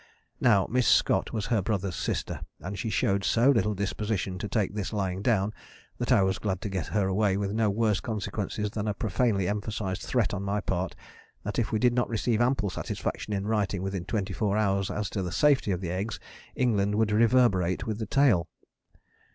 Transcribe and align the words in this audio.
Now 0.39 0.65
Miss 0.67 0.87
Scott 0.87 1.31
was 1.31 1.45
her 1.45 1.61
brother's 1.61 1.95
sister; 1.95 2.41
and 2.59 2.79
she 2.79 2.89
showed 2.89 3.23
so 3.23 3.51
little 3.51 3.75
disposition 3.75 4.39
to 4.39 4.47
take 4.47 4.73
this 4.73 4.91
lying 4.91 5.21
down 5.21 5.53
that 5.99 6.11
I 6.11 6.23
was 6.23 6.39
glad 6.39 6.59
to 6.61 6.69
get 6.69 6.87
her 6.87 7.07
away 7.07 7.37
with 7.37 7.51
no 7.51 7.69
worse 7.69 7.99
consequences 7.99 8.71
than 8.71 8.87
a 8.87 8.95
profanely 8.95 9.47
emphasized 9.47 10.01
threat 10.01 10.33
on 10.33 10.41
my 10.41 10.59
part 10.59 10.95
that 11.43 11.59
if 11.59 11.71
we 11.71 11.77
did 11.77 11.93
not 11.93 12.09
receive 12.09 12.41
ample 12.41 12.71
satisfaction 12.71 13.31
in 13.31 13.45
writing 13.45 13.83
within 13.83 14.05
twenty 14.05 14.33
four 14.33 14.57
hours 14.57 14.89
as 14.89 15.07
to 15.11 15.21
the 15.21 15.31
safety 15.31 15.69
of 15.69 15.81
the 15.81 15.91
eggs 15.91 16.19
England 16.55 16.95
would 16.95 17.11
reverberate 17.11 17.85
with 17.85 17.99
the 17.99 18.07
tale. 18.07 18.47